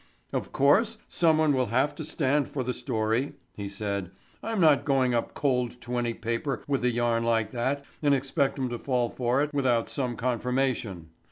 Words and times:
"Of 0.33 0.51
course, 0.51 0.97
someone 1.07 1.53
will 1.53 1.67
have 1.67 1.93
to 1.93 2.03
stand 2.03 2.47
for 2.47 2.63
the 2.63 2.73
story," 2.73 3.33
he 3.53 3.69
said. 3.69 4.09
"I'm 4.41 4.59
not 4.59 4.83
going 4.83 5.13
up 5.13 5.35
cold 5.35 5.79
to 5.81 5.97
any 5.97 6.15
paper 6.15 6.63
with 6.67 6.83
a 6.83 6.89
yarn 6.89 7.23
like 7.23 7.51
that 7.51 7.85
and 8.01 8.11
expect 8.15 8.57
'em 8.57 8.69
to 8.69 8.79
fall 8.79 9.11
for 9.11 9.43
it, 9.43 9.53
without 9.53 9.89
some 9.89 10.15
confirmation. 10.15 11.09